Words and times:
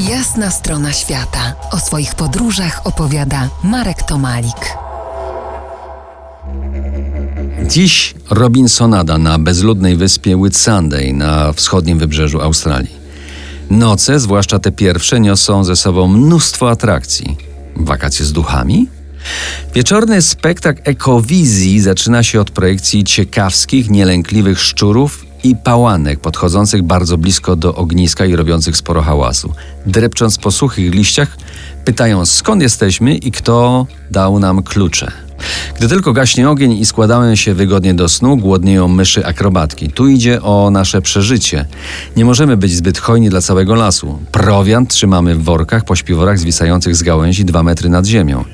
Jasna 0.00 0.50
strona 0.50 0.92
świata. 0.92 1.54
O 1.70 1.78
swoich 1.78 2.14
podróżach 2.14 2.80
opowiada 2.84 3.48
Marek 3.64 4.02
Tomalik. 4.02 4.76
Dziś 7.66 8.14
Robinsonada 8.30 9.18
na 9.18 9.38
bezludnej 9.38 9.96
wyspie 9.96 10.36
Whitsunday 10.36 11.12
na 11.12 11.52
wschodnim 11.52 11.98
wybrzeżu 11.98 12.40
Australii. 12.40 12.94
Noce, 13.70 14.20
zwłaszcza 14.20 14.58
te 14.58 14.72
pierwsze, 14.72 15.20
niosą 15.20 15.64
ze 15.64 15.76
sobą 15.76 16.08
mnóstwo 16.08 16.70
atrakcji. 16.70 17.36
Wakacje 17.76 18.24
z 18.24 18.32
duchami? 18.32 18.88
Wieczorny 19.74 20.22
spektakl 20.22 20.80
ekowizji 20.84 21.80
zaczyna 21.80 22.22
się 22.22 22.40
od 22.40 22.50
projekcji 22.50 23.04
ciekawskich, 23.04 23.90
nielękliwych 23.90 24.60
szczurów 24.60 25.26
i 25.46 25.56
pałanek 25.56 26.20
podchodzących 26.20 26.82
bardzo 26.82 27.18
blisko 27.18 27.56
do 27.56 27.74
ogniska 27.74 28.26
i 28.26 28.36
robiących 28.36 28.76
sporo 28.76 29.02
hałasu. 29.02 29.52
Drepcząc 29.86 30.38
po 30.38 30.50
suchych 30.50 30.94
liściach, 30.94 31.36
pytają 31.84 32.26
skąd 32.26 32.62
jesteśmy 32.62 33.14
i 33.14 33.32
kto 33.32 33.86
dał 34.10 34.38
nam 34.38 34.62
klucze. 34.62 35.12
Gdy 35.76 35.88
tylko 35.88 36.12
gaśnie 36.12 36.50
ogień 36.50 36.72
i 36.72 36.86
składamy 36.86 37.36
się 37.36 37.54
wygodnie 37.54 37.94
do 37.94 38.08
snu, 38.08 38.36
głodnieją 38.36 38.88
myszy 38.88 39.26
akrobatki. 39.26 39.88
Tu 39.88 40.08
idzie 40.08 40.42
o 40.42 40.70
nasze 40.70 41.02
przeżycie. 41.02 41.66
Nie 42.16 42.24
możemy 42.24 42.56
być 42.56 42.72
zbyt 42.72 42.98
hojni 42.98 43.30
dla 43.30 43.40
całego 43.40 43.74
lasu. 43.74 44.18
Prowiant 44.32 44.90
trzymamy 44.90 45.34
w 45.34 45.44
workach 45.44 45.84
po 45.84 45.96
śpiworach 45.96 46.38
zwisających 46.38 46.96
z 46.96 47.02
gałęzi 47.02 47.44
dwa 47.44 47.62
metry 47.62 47.88
nad 47.88 48.06
ziemią. 48.06 48.44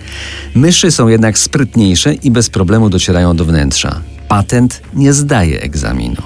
Myszy 0.54 0.90
są 0.90 1.08
jednak 1.08 1.38
sprytniejsze 1.38 2.14
i 2.14 2.30
bez 2.30 2.50
problemu 2.50 2.90
docierają 2.90 3.36
do 3.36 3.44
wnętrza. 3.44 4.00
Patent 4.28 4.80
nie 4.94 5.12
zdaje 5.12 5.60
egzaminu. 5.60 6.22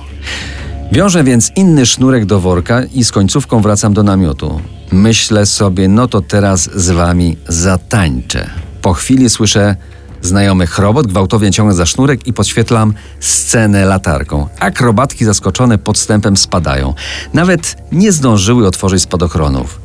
Wiążę 0.93 1.25
więc 1.25 1.53
inny 1.57 1.87
sznurek 1.87 2.25
do 2.25 2.41
worka 2.41 2.83
i 2.85 3.05
z 3.05 3.13
końcówką 3.13 3.61
wracam 3.61 3.95
do 3.95 4.03
namiotu. 4.03 4.61
Myślę 4.93 5.47
sobie, 5.47 5.89
no 5.89 6.09
to 6.09 6.21
teraz 6.21 6.71
z 6.75 6.91
wami 6.91 7.37
zatańczę. 7.49 8.51
Po 8.83 8.93
chwili 8.93 9.31
słyszę 9.31 9.77
znajomy 10.23 10.67
chrobot, 10.67 11.07
gwałtownie 11.07 11.51
ciągnę 11.51 11.75
za 11.75 11.87
sznurek 11.87 12.27
i 12.27 12.33
podświetlam 12.33 12.95
scenę 13.21 13.85
latarką. 13.85 14.49
Akrobatki 14.61 15.25
zaskoczone 15.25 15.79
podstępem 15.79 16.37
spadają. 16.37 16.95
Nawet 17.35 17.77
nie 17.93 18.13
zdążyły 18.13 18.67
otworzyć 18.67 19.03
spadochronów. 19.03 19.81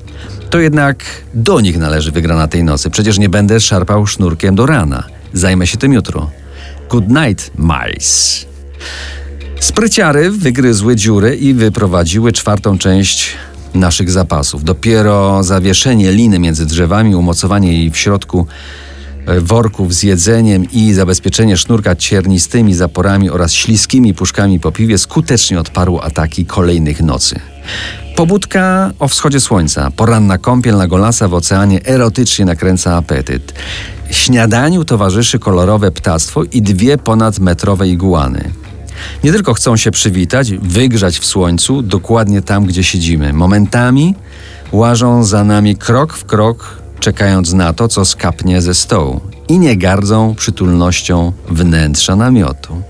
To 0.50 0.60
jednak 0.60 1.04
do 1.34 1.62
nich 1.62 1.78
należy 1.78 2.12
wygrana 2.12 2.48
tej 2.48 2.64
nocy. 2.64 2.90
Przecież 2.90 3.18
nie 3.18 3.30
będę 3.30 3.60
szarpał 3.60 4.08
sznurkiem 4.08 4.56
do 4.56 4.66
rana. 4.66 5.04
Zajmę 5.34 5.68
się 5.68 5.78
tym 5.78 5.94
jutro. 5.94 6.30
Good 6.90 7.08
night, 7.10 7.52
mice. 7.58 8.46
Spryciary 9.72 10.32
wygryzły 10.32 10.96
dziurę 10.96 11.36
i 11.36 11.54
wyprowadziły 11.54 12.32
czwartą 12.32 12.78
część 12.78 13.30
naszych 13.74 14.12
zapasów. 14.12 14.64
Dopiero 14.64 15.44
zawieszenie 15.44 16.12
liny 16.12 16.40
między 16.40 16.66
drzewami, 16.66 17.16
umocowanie 17.16 17.74
jej 17.74 17.92
w 17.92 17.98
środku 17.98 18.48
e, 19.26 19.42
worków 19.42 19.94
z 19.94 20.04
jedzeniem 20.04 20.72
i 20.72 20.94
zabezpieczenie 20.94 21.58
sznurka 21.58 21.96
ciernistymi 21.96 22.74
zaporami 22.74 23.30
oraz 23.30 23.54
śliskimi 23.54 24.14
puszkami 24.14 24.60
po 24.60 24.72
piwie 24.72 24.98
skutecznie 24.98 25.60
odparło 25.60 26.04
ataki 26.04 26.46
kolejnych 26.46 27.02
nocy. 27.02 27.40
Pobudka 28.16 28.92
o 29.00 29.08
wschodzie 29.08 29.40
słońca, 29.40 29.92
poranna 29.92 30.38
kąpiel 30.38 30.78
na 30.78 30.88
golasa 30.88 31.28
w 31.28 31.34
oceanie 31.34 31.86
erotycznie 31.86 32.46
nakręca 32.46 32.98
apetyt. 32.98 33.54
Śniadaniu 34.10 34.86
towarzyszy 34.86 35.40
kolorowe 35.40 35.92
ptactwo 35.92 36.44
i 36.44 36.62
dwie 36.62 36.98
ponadmetrowe 36.98 37.88
iguany. 37.88 38.61
Nie 39.24 39.32
tylko 39.32 39.54
chcą 39.54 39.78
się 39.78 39.92
przywitać, 39.92 40.52
wygrzać 40.52 41.20
w 41.20 41.26
słońcu, 41.26 41.82
dokładnie 41.82 42.42
tam, 42.42 42.66
gdzie 42.66 42.84
siedzimy. 42.84 43.34
Momentami 43.34 44.16
łażą 44.72 45.24
za 45.24 45.44
nami 45.44 45.76
krok 45.76 46.14
w 46.14 46.26
krok, 46.26 46.82
czekając 47.00 47.54
na 47.54 47.74
to, 47.74 47.88
co 47.88 48.06
skapnie 48.06 48.62
ze 48.62 48.74
stołu. 48.74 49.22
I 49.48 49.60
nie 49.60 49.78
gardzą 49.78 50.36
przytulnością 50.36 51.32
wnętrza 51.50 52.16
namiotu. 52.16 52.82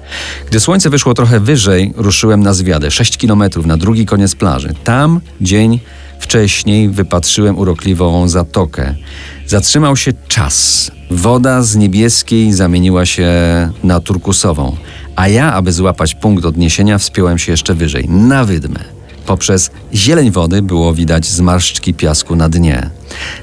Gdy 0.49 0.59
słońce 0.59 0.89
wyszło 0.89 1.13
trochę 1.13 1.39
wyżej, 1.39 1.93
ruszyłem 1.95 2.43
na 2.43 2.53
zwiadę 2.53 2.91
6 2.91 3.17
kilometrów 3.17 3.65
na 3.65 3.77
drugi 3.77 4.05
koniec 4.05 4.35
plaży. 4.35 4.73
Tam 4.83 5.21
dzień 5.41 5.79
wcześniej 6.19 6.89
wypatrzyłem 6.89 7.57
urokliwą 7.57 8.27
zatokę. 8.27 8.95
Zatrzymał 9.47 9.97
się 9.97 10.13
czas. 10.27 10.91
Woda 11.11 11.61
z 11.61 11.75
niebieskiej 11.75 12.53
zamieniła 12.53 13.05
się 13.05 13.29
na 13.83 13.99
turkusową 13.99 14.75
a 15.15 15.27
ja, 15.27 15.53
aby 15.53 15.71
złapać 15.71 16.15
punkt 16.15 16.45
odniesienia, 16.45 16.97
wspiąłem 16.97 17.37
się 17.37 17.51
jeszcze 17.51 17.73
wyżej, 17.73 18.09
na 18.09 18.45
wydmę. 18.45 18.79
Poprzez 19.25 19.71
zieleń 19.93 20.31
wody 20.31 20.61
było 20.61 20.93
widać 20.93 21.25
zmarszczki 21.25 21.93
piasku 21.93 22.35
na 22.35 22.49
dnie. 22.49 22.89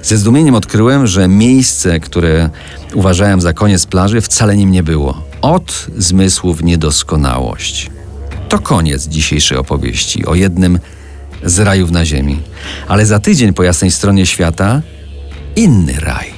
Ze 0.03 0.17
zdumieniem 0.17 0.55
odkryłem, 0.55 1.07
że 1.07 1.29
miejsce, 1.29 2.01
które 2.01 2.51
uważałem 2.95 3.41
za 3.41 3.53
koniec 3.53 3.87
plaży, 3.87 4.21
wcale 4.21 4.57
nim 4.57 4.71
nie 4.71 4.83
było. 4.83 5.23
Od 5.43 5.87
zmysłów 5.97 6.63
niedoskonałość. 6.63 7.91
To 8.49 8.59
koniec 8.59 9.07
dzisiejszej 9.09 9.59
opowieści 9.59 10.27
o 10.27 10.35
jednym 10.35 10.79
z 11.45 11.59
rajów 11.59 11.91
na 11.91 12.05
ziemi. 12.05 12.41
Ale 12.89 13.07
za 13.07 13.19
tydzień 13.19 13.53
po 13.53 13.63
jasnej 13.63 13.91
stronie 13.91 14.27
świata 14.27 14.83
inny 15.57 16.01
raj. 16.01 16.38